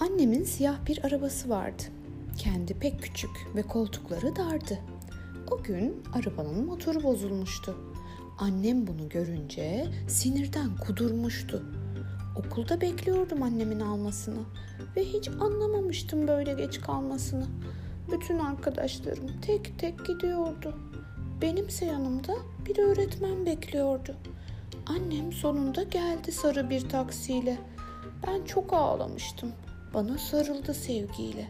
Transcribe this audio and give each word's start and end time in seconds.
Annemin 0.00 0.44
siyah 0.44 0.86
bir 0.86 1.04
arabası 1.04 1.48
vardı. 1.48 1.82
Kendi 2.38 2.74
pek 2.74 3.02
küçük 3.02 3.30
ve 3.54 3.62
koltukları 3.62 4.36
dardı. 4.36 4.78
O 5.50 5.62
gün 5.62 6.02
arabanın 6.14 6.66
motoru 6.66 7.02
bozulmuştu. 7.02 7.76
Annem 8.38 8.86
bunu 8.86 9.08
görünce 9.08 9.86
sinirden 10.08 10.76
kudurmuştu. 10.76 11.62
Okulda 12.36 12.80
bekliyordum 12.80 13.42
annemin 13.42 13.80
almasını 13.80 14.40
ve 14.96 15.04
hiç 15.04 15.28
anlamamıştım 15.28 16.28
böyle 16.28 16.54
geç 16.54 16.80
kalmasını. 16.80 17.46
Bütün 18.12 18.38
arkadaşlarım 18.38 19.40
tek 19.42 19.78
tek 19.78 20.06
gidiyordu. 20.06 20.78
Benimse 21.42 21.84
yanımda 21.84 22.34
bir 22.66 22.78
öğretmen 22.78 23.46
bekliyordu. 23.46 24.16
Annem 24.86 25.32
sonunda 25.32 25.82
geldi 25.82 26.32
sarı 26.32 26.70
bir 26.70 26.88
taksiyle. 26.88 27.58
Ben 28.26 28.44
çok 28.44 28.72
ağlamıştım. 28.72 29.52
Bana 29.94 30.18
sarıldı 30.18 30.74
sevgiyle. 30.74 31.46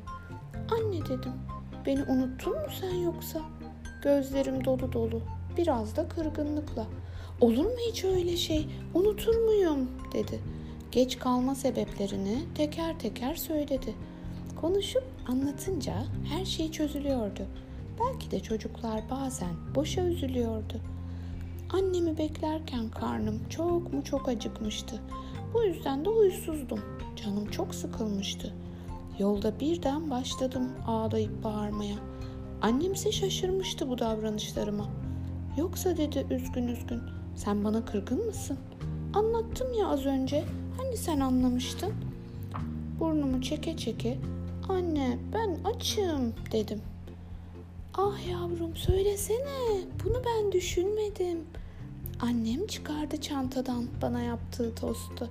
Anne 0.70 1.00
dedim, 1.06 1.32
beni 1.86 2.02
unuttun 2.02 2.52
mu 2.52 2.66
sen 2.80 2.94
yoksa? 2.94 3.40
Gözlerim 4.02 4.64
dolu 4.64 4.92
dolu, 4.92 5.22
biraz 5.56 5.96
da 5.96 6.08
kırgınlıkla. 6.08 6.86
Olur 7.40 7.64
mu 7.64 7.76
hiç 7.88 8.04
öyle 8.04 8.36
şey, 8.36 8.68
unutur 8.94 9.36
muyum 9.36 9.90
dedi. 10.12 10.40
Geç 10.92 11.18
kalma 11.18 11.54
sebeplerini 11.54 12.38
teker 12.54 12.98
teker 12.98 13.34
söyledi. 13.34 13.94
Konuşup 14.60 15.04
anlatınca 15.28 15.94
her 16.28 16.44
şey 16.44 16.70
çözülüyordu. 16.70 17.42
Belki 18.00 18.30
de 18.30 18.40
çocuklar 18.40 19.02
bazen 19.10 19.74
boşa 19.74 20.02
üzülüyordu. 20.02 20.80
Annemi 21.72 22.18
beklerken 22.18 22.90
karnım 22.90 23.48
çok 23.48 23.92
mu 23.92 24.04
çok 24.04 24.28
acıkmıştı. 24.28 25.00
Bu 25.54 25.64
yüzden 25.64 26.04
de 26.04 26.08
uysuzdum. 26.08 26.80
Canım 27.16 27.50
çok 27.50 27.74
sıkılmıştı. 27.74 28.54
Yolda 29.18 29.60
birden 29.60 30.10
başladım 30.10 30.68
ağlayıp 30.86 31.44
bağırmaya. 31.44 31.96
Annemse 32.62 33.12
şaşırmıştı 33.12 33.88
bu 33.88 33.98
davranışlarıma. 33.98 34.88
Yoksa 35.56 35.96
dedi 35.96 36.26
üzgün 36.30 36.68
üzgün, 36.68 37.00
sen 37.36 37.64
bana 37.64 37.84
kırgın 37.84 38.26
mısın? 38.26 38.58
Anlattım 39.14 39.74
ya 39.74 39.88
az 39.88 40.06
önce, 40.06 40.44
hani 40.76 40.96
sen 40.96 41.20
anlamıştın? 41.20 41.92
Burnumu 43.00 43.42
çeke 43.42 43.76
çeke, 43.76 44.18
anne 44.68 45.18
ben 45.32 45.70
açım 45.72 46.34
dedim. 46.52 46.82
Ah 48.00 48.28
yavrum 48.28 48.76
söylesene, 48.76 49.84
bunu 50.04 50.22
ben 50.26 50.52
düşünmedim. 50.52 51.38
Annem 52.20 52.66
çıkardı 52.66 53.20
çantadan 53.20 53.86
bana 54.02 54.22
yaptığı 54.22 54.74
tostu. 54.74 55.30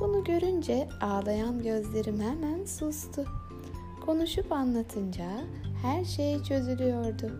Bunu 0.00 0.24
görünce 0.24 0.88
ağlayan 1.00 1.62
gözlerim 1.62 2.20
hemen 2.20 2.64
sustu. 2.64 3.24
Konuşup 4.06 4.52
anlatınca 4.52 5.30
her 5.82 6.04
şey 6.04 6.42
çözülüyordu. 6.42 7.30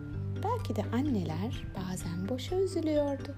Belki 0.43 0.75
de 0.75 0.83
anneler 0.93 1.63
bazen 1.75 2.29
boşa 2.29 2.55
üzülüyordu. 2.55 3.35